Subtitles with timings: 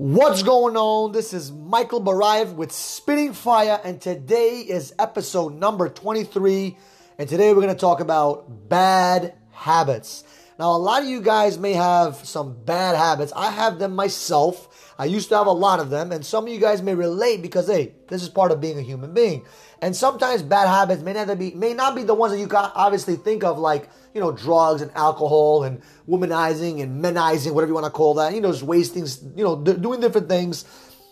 [0.00, 1.12] What's going on?
[1.12, 6.74] This is Michael Barayev with Spitting Fire, and today is episode number 23.
[7.18, 10.24] And today we're going to talk about bad habits.
[10.60, 13.32] Now, a lot of you guys may have some bad habits.
[13.34, 14.92] I have them myself.
[14.98, 17.40] I used to have a lot of them, and some of you guys may relate
[17.40, 19.46] because hey, this is part of being a human being.
[19.80, 23.16] And sometimes bad habits may not be may not be the ones that you obviously
[23.16, 27.86] think of, like you know drugs and alcohol and womanizing and menizing, whatever you want
[27.86, 28.34] to call that.
[28.34, 30.66] You know, just wasting, you know, doing different things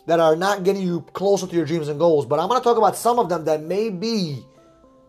[0.09, 2.27] that are not getting you closer to your dreams and goals.
[2.27, 4.45] But I'm going to talk about some of them that may be,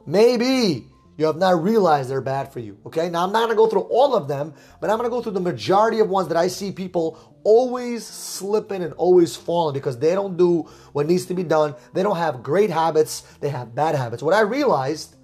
[0.06, 0.89] maybe
[1.20, 2.78] you have not realized they're bad for you.
[2.86, 5.34] Okay, now I'm not to go through all of them, but I'm to go through
[5.34, 10.16] the majority of ones that I see people always slipping and always falling because they
[10.16, 10.62] don't do
[10.94, 11.76] what needs to be done.
[11.94, 14.24] They don't have great habits, they have bad habits.
[14.24, 15.18] What I realized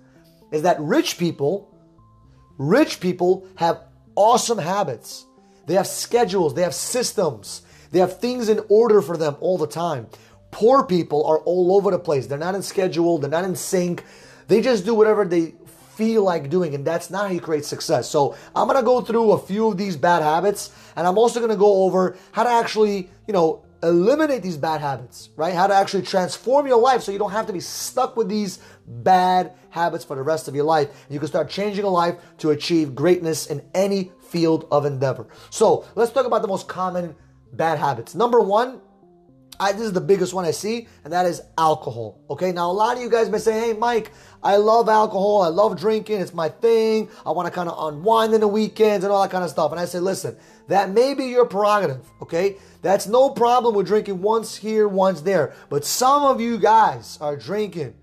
[0.52, 1.74] is that rich people,
[2.58, 3.80] rich people have
[4.16, 5.26] awesome habits.
[5.66, 9.66] They have schedules, they have systems, they have things in order for them all the
[9.66, 10.08] time.
[10.52, 12.28] Poor people are all over the place.
[12.28, 14.04] They're not in schedule, they're not in sync.
[14.50, 15.54] They just do whatever they
[15.96, 18.10] feel like doing, and that's not how you create success.
[18.10, 21.56] So I'm gonna go through a few of these bad habits, and I'm also gonna
[21.56, 25.54] go over how to actually, you know, eliminate these bad habits, right?
[25.54, 28.60] How to actually transform your life so you don't have to be stuck with these
[28.88, 30.90] bad habits for the rest of your life.
[31.10, 35.28] You can start changing a life to achieve greatness in any field of endeavor.
[35.50, 37.16] So let's talk about the most common
[37.54, 38.16] bad habits.
[38.16, 38.82] Number one,
[39.60, 42.20] I, this is the biggest one I see, and that is alcohol.
[42.30, 44.12] Okay, now a lot of you guys may say, "Hey, Mike,
[44.44, 45.42] I love alcohol.
[45.42, 46.20] I love drinking.
[46.20, 47.10] It's my thing.
[47.26, 49.72] I want to kind of unwind in the weekends and all that kind of stuff."
[49.72, 52.06] And I say, "Listen, that may be your prerogative.
[52.22, 55.54] Okay, that's no problem with drinking once here, once there.
[55.70, 57.94] But some of you guys are drinking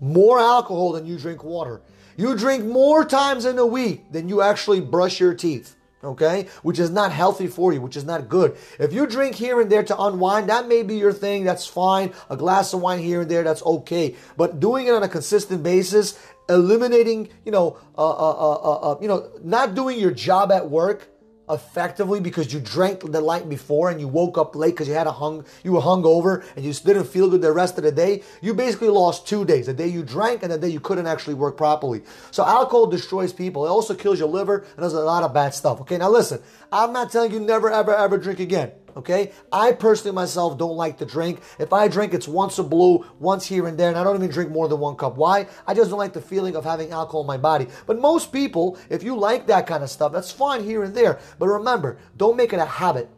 [0.00, 1.82] more alcohol than you drink water.
[2.16, 6.48] You drink more times in a week than you actually brush your teeth." Okay?
[6.62, 8.56] Which is not healthy for you, which is not good.
[8.78, 12.12] If you drink here and there to unwind, that may be your thing, that's fine.
[12.28, 14.16] A glass of wine here and there, that's okay.
[14.36, 16.18] But doing it on a consistent basis,
[16.48, 20.68] eliminating, you know, uh, uh, uh, uh, uh you know, not doing your job at
[20.68, 21.08] work
[21.50, 25.06] effectively because you drank the night before and you woke up late because you had
[25.06, 28.22] a hung you were hungover and you didn't feel good the rest of the day,
[28.40, 29.66] you basically lost two days.
[29.66, 32.02] The day you drank and the day you couldn't actually work properly.
[32.30, 33.66] So alcohol destroys people.
[33.66, 35.80] It also kills your liver and does a lot of bad stuff.
[35.82, 38.72] Okay, now listen, I'm not telling you never ever ever drink again.
[38.96, 39.32] Okay?
[39.52, 41.40] I personally myself don't like to drink.
[41.58, 44.30] If I drink, it's once a blue, once here and there, and I don't even
[44.30, 45.16] drink more than one cup.
[45.16, 45.46] Why?
[45.66, 47.66] I just don't like the feeling of having alcohol in my body.
[47.86, 51.18] But most people, if you like that kind of stuff, that's fine here and there.
[51.38, 53.10] But remember, don't make it a habit.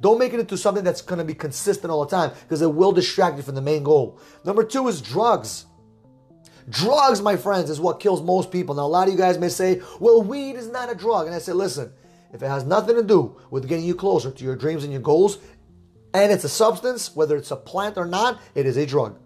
[0.00, 2.74] Don't make it into something that's going to be consistent all the time because it
[2.74, 4.18] will distract you from the main goal.
[4.44, 5.66] Number two is drugs.
[6.68, 8.74] Drugs, my friends, is what kills most people.
[8.74, 11.26] Now, a lot of you guys may say, well, weed is not a drug.
[11.26, 11.92] And I say, listen,
[12.32, 15.02] if it has nothing to do with getting you closer to your dreams and your
[15.02, 15.38] goals,
[16.14, 19.18] and it's a substance, whether it's a plant or not, it is a drug.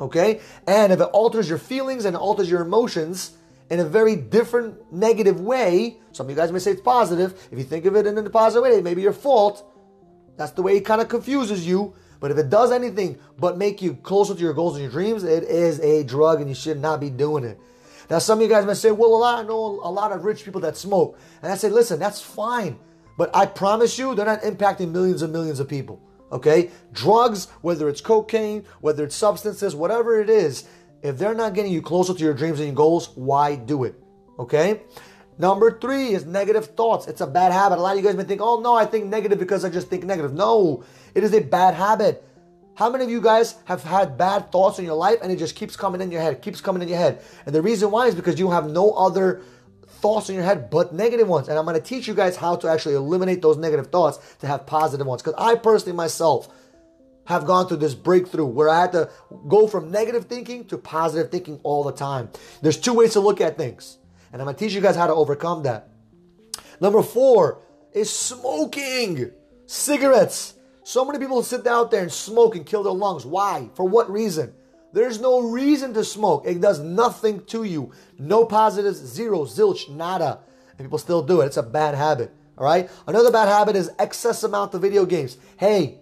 [0.00, 0.40] Okay?
[0.66, 3.32] And if it alters your feelings and alters your emotions
[3.70, 7.32] in a very different negative way, some of you guys may say it's positive.
[7.50, 9.64] If you think of it in a positive way, it may be your fault.
[10.36, 11.94] That's the way it kind of confuses you.
[12.20, 15.24] But if it does anything but make you closer to your goals and your dreams,
[15.24, 17.58] it is a drug and you should not be doing it.
[18.08, 20.24] Now, some of you guys may say, well, a lot, I know a lot of
[20.24, 21.18] rich people that smoke.
[21.42, 22.78] And I say, listen, that's fine.
[23.18, 26.00] But I promise you, they're not impacting millions and millions of people.
[26.30, 26.70] Okay?
[26.92, 30.68] Drugs, whether it's cocaine, whether it's substances, whatever it is,
[31.02, 33.94] if they're not getting you closer to your dreams and your goals, why do it?
[34.38, 34.82] Okay?
[35.38, 37.06] Number three is negative thoughts.
[37.06, 37.78] It's a bad habit.
[37.78, 39.88] A lot of you guys may think, oh no, I think negative because I just
[39.88, 40.32] think negative.
[40.32, 40.84] No,
[41.14, 42.24] it is a bad habit.
[42.76, 45.56] How many of you guys have had bad thoughts in your life and it just
[45.56, 47.22] keeps coming in your head, keeps coming in your head?
[47.46, 49.40] And the reason why is because you have no other
[49.86, 51.48] thoughts in your head but negative ones.
[51.48, 54.46] And I'm going to teach you guys how to actually eliminate those negative thoughts to
[54.46, 55.22] have positive ones.
[55.22, 56.52] Because I personally myself
[57.24, 59.10] have gone through this breakthrough where I had to
[59.48, 62.28] go from negative thinking to positive thinking all the time.
[62.60, 63.96] There's two ways to look at things.
[64.34, 65.88] And I'm going to teach you guys how to overcome that.
[66.78, 67.62] Number four
[67.94, 69.30] is smoking
[69.64, 70.55] cigarettes.
[70.86, 73.26] So many people sit out there and smoke and kill their lungs.
[73.26, 73.68] Why?
[73.74, 74.54] For what reason?
[74.92, 76.44] There's no reason to smoke.
[76.46, 77.90] It does nothing to you.
[78.20, 80.38] No positives, zero, zilch, nada.
[80.78, 81.46] And people still do it.
[81.46, 82.32] It's a bad habit.
[82.56, 82.88] All right.
[83.08, 85.38] Another bad habit is excess amount of video games.
[85.56, 85.98] Hey,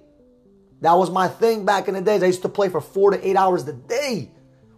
[0.82, 2.22] that was my thing back in the days.
[2.22, 4.32] I used to play for four to eight hours a day,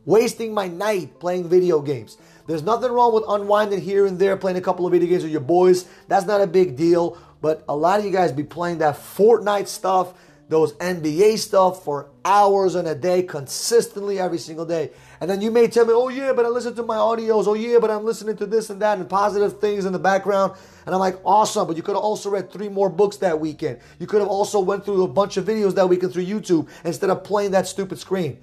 [0.04, 2.16] wasting my night playing video games.
[2.46, 5.32] There's nothing wrong with unwinding here and there, playing a couple of video games with
[5.32, 5.88] your boys.
[6.08, 7.18] That's not a big deal.
[7.40, 10.14] But a lot of you guys be playing that Fortnite stuff,
[10.48, 14.90] those NBA stuff for hours in a day, consistently every single day.
[15.20, 17.46] And then you may tell me, oh yeah, but I listen to my audios.
[17.46, 20.52] Oh yeah, but I'm listening to this and that and positive things in the background.
[20.86, 21.66] And I'm like, awesome.
[21.66, 23.80] But you could have also read three more books that weekend.
[23.98, 27.10] You could have also went through a bunch of videos that weekend through YouTube instead
[27.10, 28.38] of playing that stupid screen.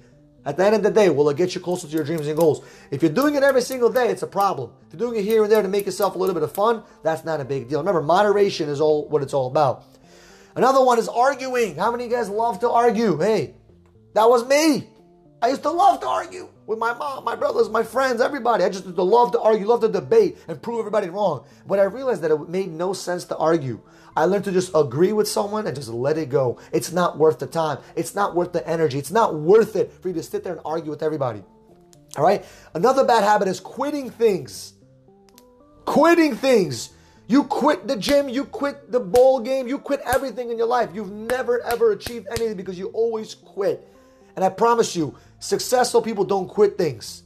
[0.46, 2.36] At the end of the day, will it get you closer to your dreams and
[2.36, 2.64] goals?
[2.90, 4.72] If you're doing it every single day, it's a problem.
[4.86, 6.82] If you're doing it here and there to make yourself a little bit of fun,
[7.02, 7.78] that's not a big deal.
[7.78, 9.84] Remember, moderation is all what it's all about.
[10.54, 11.76] Another one is arguing.
[11.76, 13.18] How many of you guys love to argue?
[13.18, 13.54] Hey,
[14.12, 14.88] that was me.
[15.40, 18.64] I used to love to argue with my mom, my brothers, my friends, everybody.
[18.64, 21.44] I just love to argue, love to debate and prove everybody wrong.
[21.66, 23.80] But I realized that it made no sense to argue.
[24.16, 26.58] I learned to just agree with someone and just let it go.
[26.72, 27.78] It's not worth the time.
[27.96, 28.98] It's not worth the energy.
[28.98, 31.42] It's not worth it for you to sit there and argue with everybody.
[32.16, 32.44] All right?
[32.74, 34.74] Another bad habit is quitting things.
[35.84, 36.90] Quitting things.
[37.26, 40.90] You quit the gym, you quit the ball game, you quit everything in your life.
[40.92, 43.88] You've never ever achieved anything because you always quit.
[44.36, 45.14] And I promise you,
[45.44, 47.22] successful people don't quit things.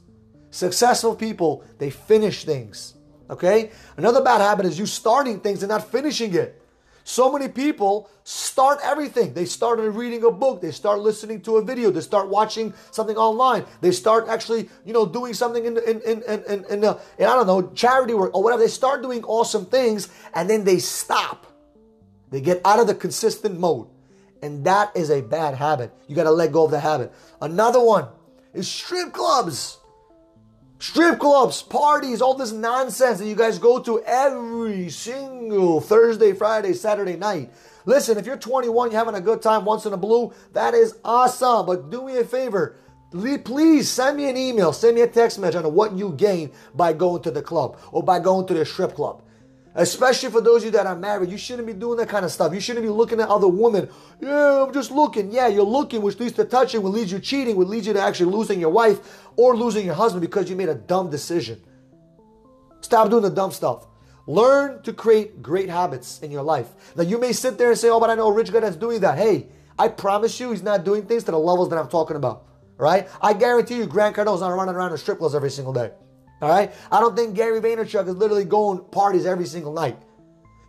[0.51, 2.95] Successful people, they finish things.
[3.31, 3.71] Okay?
[3.97, 6.61] Another bad habit is you starting things and not finishing it.
[7.05, 9.33] So many people start everything.
[9.33, 13.17] They started reading a book, they start listening to a video, they start watching something
[13.17, 16.99] online, they start actually, you know, doing something in in in in, in, in, uh,
[17.19, 18.63] in I don't know, charity work or whatever.
[18.63, 21.47] They start doing awesome things and then they stop.
[22.31, 23.89] They get out of the consistent mode.
[24.43, 25.93] And that is a bad habit.
[26.07, 27.13] You got to let go of the habit.
[27.41, 28.07] Another one
[28.55, 29.79] is strip clubs.
[30.81, 36.73] Strip clubs, parties, all this nonsense that you guys go to every single Thursday, Friday,
[36.73, 37.51] Saturday night.
[37.85, 40.97] Listen, if you're 21, you're having a good time once in a blue, that is
[41.05, 41.67] awesome.
[41.67, 42.77] But do me a favor.
[43.11, 46.93] Please send me an email, send me a text message on what you gain by
[46.93, 49.23] going to the club or by going to the strip club.
[49.75, 52.33] Especially for those of you that are married, you shouldn't be doing that kind of
[52.33, 52.53] stuff.
[52.53, 53.89] You shouldn't be looking at other women.
[54.21, 55.31] Yeah, I'm just looking.
[55.31, 58.01] Yeah, you're looking, which leads to touching, which leads you cheating, which leads you to
[58.01, 58.99] actually losing your wife
[59.37, 61.63] or losing your husband because you made a dumb decision.
[62.81, 63.87] Stop doing the dumb stuff.
[64.27, 66.69] Learn to create great habits in your life.
[66.97, 68.77] Now, you may sit there and say, Oh, but I know a rich guy that's
[68.77, 69.17] doing that.
[69.17, 69.47] Hey,
[69.79, 72.45] I promise you, he's not doing things to the levels that I'm talking about.
[72.77, 73.09] Right?
[73.23, 75.93] I guarantee you, Grant Cardone's not running around in strip clubs every single day.
[76.41, 76.73] All right?
[76.91, 79.99] I don't think Gary Vaynerchuk is literally going parties every single night.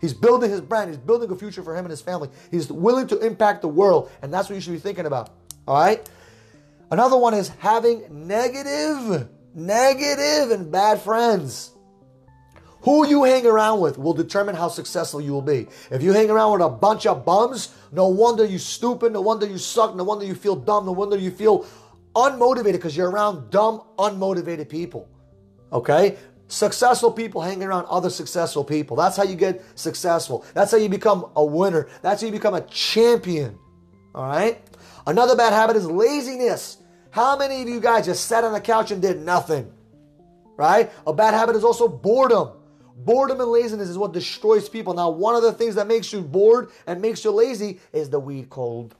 [0.01, 0.89] He's building his brand.
[0.89, 2.29] He's building a future for him and his family.
[2.51, 5.29] He's willing to impact the world, and that's what you should be thinking about.
[5.67, 6.09] All right?
[6.89, 11.71] Another one is having negative, negative and bad friends.
[12.83, 15.67] Who you hang around with will determine how successful you will be.
[15.91, 19.45] If you hang around with a bunch of bums, no wonder you stupid, no wonder
[19.45, 21.65] you suck, no wonder you feel dumb, no wonder you feel
[22.15, 25.09] unmotivated because you're around dumb, unmotivated people.
[25.71, 26.17] Okay?
[26.47, 28.97] Successful people hanging around other successful people.
[28.97, 30.45] That's how you get successful.
[30.53, 31.87] That's how you become a winner.
[32.01, 33.57] That's how you become a champion.
[34.15, 34.61] All right?
[35.05, 36.77] Another bad habit is laziness.
[37.11, 39.71] How many of you guys just sat on the couch and did nothing?
[40.57, 40.91] Right?
[41.07, 42.49] A bad habit is also boredom.
[42.95, 44.93] Boredom and laziness is what destroys people.
[44.93, 48.19] Now, one of the things that makes you bored and makes you lazy is the
[48.19, 48.93] weed cold,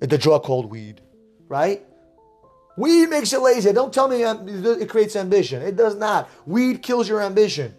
[0.00, 1.00] the drug called weed,
[1.48, 1.82] right?
[2.78, 3.72] Weed makes you lazy.
[3.72, 5.62] Don't tell me it creates ambition.
[5.62, 6.30] It does not.
[6.46, 7.74] Weed kills your ambition.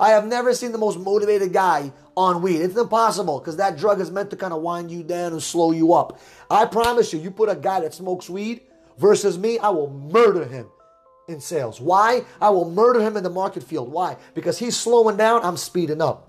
[0.00, 2.56] I have never seen the most motivated guy on weed.
[2.56, 5.70] It's impossible because that drug is meant to kind of wind you down and slow
[5.70, 6.20] you up.
[6.50, 8.62] I promise you, you put a guy that smokes weed
[8.98, 10.66] versus me, I will murder him
[11.28, 11.80] in sales.
[11.80, 12.24] Why?
[12.40, 13.88] I will murder him in the market field.
[13.88, 14.16] Why?
[14.34, 16.28] Because he's slowing down, I'm speeding up.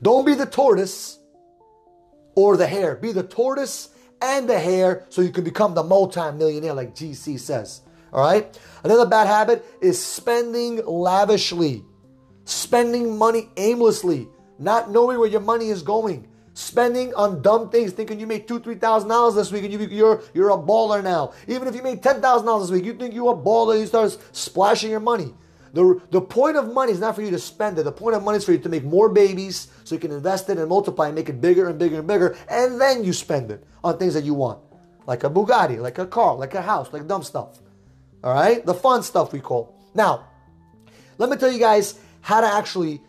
[0.00, 1.18] Don't be the tortoise
[2.34, 2.96] or the hare.
[2.96, 3.90] Be the tortoise
[4.24, 7.82] and the hare so you can become the multi-millionaire like GC says.
[8.12, 8.58] All right?
[8.82, 11.84] Another bad habit is spending lavishly,
[12.44, 14.28] spending money aimlessly,
[14.58, 18.60] not knowing where your money is going, spending on dumb things, thinking you made two,
[18.60, 21.32] three thousand dollars this week and you, you're you're a baller now.
[21.46, 23.86] Even if you made ten thousand dollars this week, you think you're a baller, you
[23.86, 25.34] start splashing your money.
[25.74, 27.82] The, the point of money is not for you to spend it.
[27.82, 30.48] The point of money is for you to make more babies so you can invest
[30.48, 33.50] it and multiply and make it bigger and bigger and bigger, and then you spend
[33.50, 34.60] it on things that you want.
[35.06, 37.58] Like a Bugatti, like a car, like a house, like dumb stuff.
[38.22, 38.64] All right?
[38.64, 39.74] The fun stuff we call.
[39.94, 40.28] Now,
[41.18, 43.02] let me tell you guys how to actually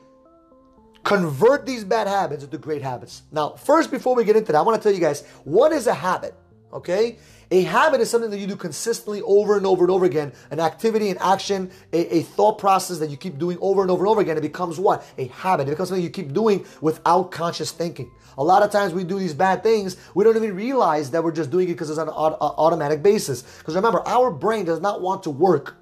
[1.03, 3.21] convert these bad habits into great habits.
[3.31, 5.85] Now, first, before we get into that, I want to tell you guys what is
[5.85, 6.33] a habit,
[6.73, 7.19] okay?
[7.51, 10.59] A habit is something that you do consistently over and over and over again, an
[10.59, 14.09] activity, an action, a, a, thought process that you keep doing over and over and
[14.09, 14.37] over again.
[14.37, 15.05] It becomes what?
[15.17, 15.67] A habit.
[15.67, 18.11] It becomes something you keep doing without conscious thinking.
[18.37, 21.31] A lot of times we do these bad things, we don't even realize that we're
[21.31, 23.43] just doing it because it's on an automatic basis.
[23.43, 25.77] Because remember, our brain does not want to work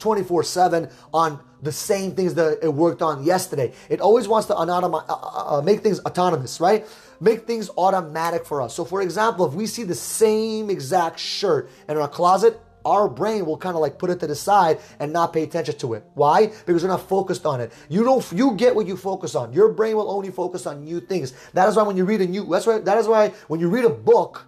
[0.00, 3.72] 24 7 on the same things that it worked on yesterday.
[3.88, 6.86] It always wants to uh, uh, uh, make things autonomous, right?
[7.20, 8.74] Make things automatic for us.
[8.74, 13.46] So, for example, if we see the same exact shirt in our closet, our brain
[13.46, 16.04] will kind of like put it to the side and not pay attention to it.
[16.14, 16.46] Why?
[16.66, 17.72] Because we're not focused on it.
[17.88, 19.52] You don't you get what you focus on.
[19.52, 21.32] Your brain will only focus on new things.
[21.54, 23.68] That is why when you read a new that's why that is why when you
[23.68, 24.46] read a book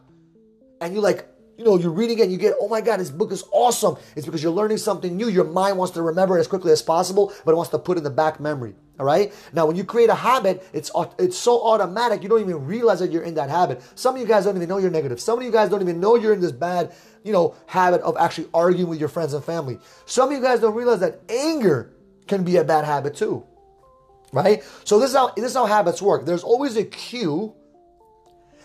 [0.81, 3.11] and you like you know, you're reading it and you get, oh my God, this
[3.11, 3.97] book is awesome.
[4.15, 5.29] It's because you're learning something new.
[5.29, 7.97] Your mind wants to remember it as quickly as possible, but it wants to put
[7.97, 8.75] it in the back memory.
[8.99, 9.33] All right.
[9.53, 13.13] Now, when you create a habit, it's it's so automatic you don't even realize that
[13.13, 13.83] you're in that habit.
[13.95, 15.21] Some of you guys don't even know you're negative.
[15.21, 18.17] Some of you guys don't even know you're in this bad, you know, habit of
[18.17, 19.79] actually arguing with your friends and family.
[20.07, 21.93] Some of you guys don't realize that anger
[22.27, 23.45] can be a bad habit too.
[24.33, 24.65] Right.
[24.85, 26.25] So this is how this is how habits work.
[26.25, 27.55] There's always a cue.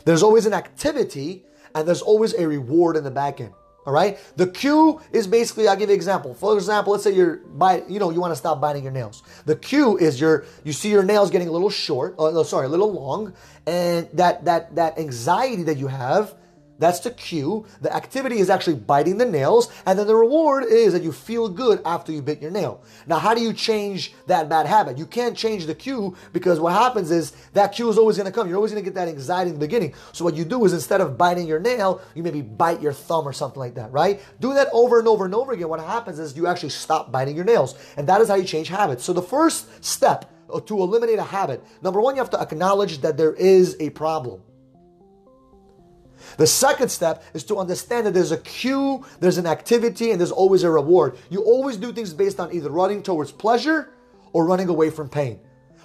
[0.06, 1.46] There's always an activity
[1.76, 3.54] and there's always a reward in the back end.
[3.86, 4.20] All right.
[4.36, 6.36] The cue is basically, I'll give you an example.
[6.36, 9.24] For example, let's say you're bite, you know, you want to stop biting your nails.
[9.46, 12.70] The cue is your, you see your nails getting a little short, oh, sorry, a
[12.70, 13.34] little long,
[13.66, 16.36] and that that that anxiety that you have
[16.82, 17.68] that's the cue.
[17.82, 21.48] The activity is actually biting the nails, and then the reward is that you feel
[21.48, 22.84] good after you bit your nail.
[23.06, 24.98] Now, how do you change that bad habit?
[24.98, 28.32] You can't change the cue because what happens is that cue is always going to
[28.32, 28.48] come.
[28.48, 29.94] You're always going to get that anxiety in the beginning.
[30.12, 33.28] So, what you do is instead of biting your nail, you maybe bite your thumb
[33.28, 34.20] or something like that, right?
[34.40, 35.70] Do that over and over and over again.
[35.70, 38.70] What happens is you actually stop biting your nails, and that is how you change
[38.70, 39.04] habits.
[39.04, 40.34] So, the first step
[40.66, 44.42] to eliminate a habit, number one, you have to acknowledge that there is a problem.
[46.38, 50.32] The second step is to understand that there's a cue, there's an activity, and there's
[50.32, 51.18] always a reward.
[51.30, 53.94] You always do things based on either running towards pleasure
[54.34, 55.40] or running away from pain.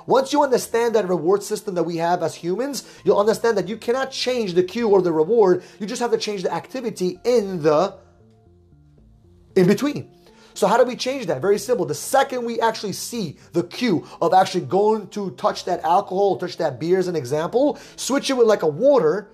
[0.07, 3.77] Once you understand that reward system that we have as humans, you'll understand that you
[3.77, 5.65] cannot change the cue or the reward.
[5.81, 7.97] You just have to change the activity in the
[9.57, 10.13] in between.
[10.55, 11.43] So how do we change that?
[11.43, 11.85] Very simple.
[11.85, 16.57] The second we actually see the cue of actually going to touch that alcohol, touch
[16.59, 19.29] that beer as an example, switch it with like a water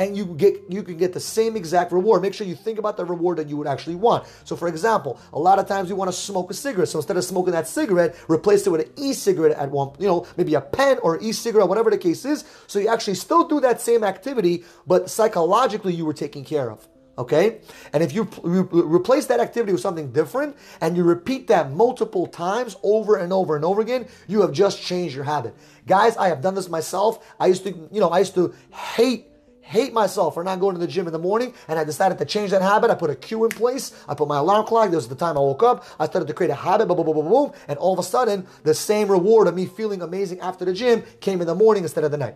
[0.00, 2.22] and you get you can get the same exact reward.
[2.22, 4.26] Make sure you think about the reward that you would actually want.
[4.44, 6.88] So, for example, a lot of times you want to smoke a cigarette.
[6.88, 10.26] So instead of smoking that cigarette, replace it with an e-cigarette at one, you know,
[10.38, 12.46] maybe a pen or e-cigarette, whatever the case is.
[12.66, 16.88] So you actually still do that same activity, but psychologically you were taken care of.
[17.18, 17.60] Okay?
[17.92, 22.26] And if you re- replace that activity with something different and you repeat that multiple
[22.26, 25.54] times over and over and over again, you have just changed your habit.
[25.86, 27.34] Guys, I have done this myself.
[27.38, 29.29] I used to, you know, I used to hate
[29.70, 32.24] hate myself for not going to the gym in the morning, and I decided to
[32.24, 32.90] change that habit.
[32.90, 33.94] I put a cue in place.
[34.08, 34.90] I put my alarm clock.
[34.90, 35.84] This was the time I woke up.
[35.98, 38.02] I started to create a habit, boom, boom, boom, boom, boom, and all of a
[38.02, 41.84] sudden, the same reward of me feeling amazing after the gym came in the morning
[41.84, 42.34] instead of the night.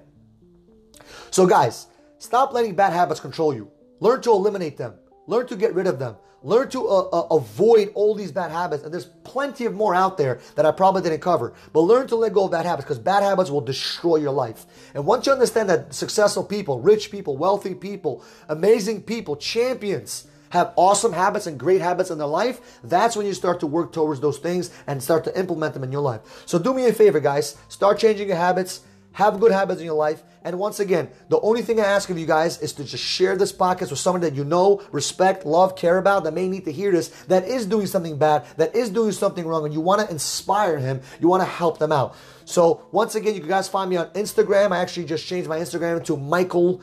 [1.33, 1.89] So, guys,
[2.19, 3.69] stop letting bad habits control you.
[3.99, 4.95] Learn to eliminate them.
[5.27, 6.17] Learn to get rid of them.
[6.45, 8.85] Learn to uh, uh, avoid all these bad habits.
[8.85, 11.55] And there's plenty of more out there that I probably didn't cover.
[11.73, 14.67] But learn to let go of bad habits because bad habits will destroy your life.
[14.95, 20.73] And once you understand that successful people, rich people, wealthy people, amazing people, champions, have
[20.77, 24.21] awesome habits and great habits in their life, that's when you start to work towards
[24.21, 26.45] those things and start to implement them in your life.
[26.47, 27.57] So do me a favor, guys.
[27.69, 28.83] Start changing your habits
[29.15, 30.23] have good habits in your life.
[30.45, 33.37] And once again, the only thing I ask of you guys is to just share
[33.37, 36.73] this podcast with someone that you know, respect, love, care about, that may need to
[36.73, 40.03] hear this, that is doing something bad, that is doing something wrong, and you want
[40.03, 42.15] to inspire him, you want to help them out.
[42.45, 44.73] So once again, you guys find me on Instagram.
[44.73, 46.83] I actually just changed my Instagram to Michael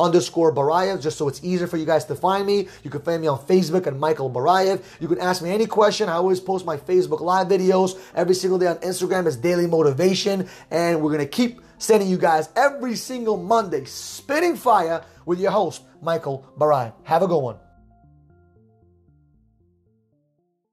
[0.00, 2.68] underscore Barayev, just so it's easier for you guys to find me.
[2.82, 4.82] You can find me on Facebook at Michael Barayev.
[5.00, 6.08] You can ask me any question.
[6.08, 10.48] I always post my Facebook live videos every single day on Instagram as daily motivation.
[10.70, 15.82] And we're gonna keep sending you guys every single Monday spitting fire with your host,
[16.00, 16.92] Michael Barayev.
[17.04, 17.56] Have a good one.